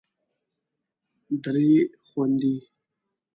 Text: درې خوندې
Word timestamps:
درې 1.43 1.69
خوندې 2.07 2.55